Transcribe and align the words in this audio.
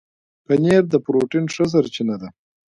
پنېر 0.45 0.83
د 0.89 0.93
پروټين 1.05 1.45
ښه 1.53 1.65
سرچینه 1.73 2.15
ده. 2.21 2.29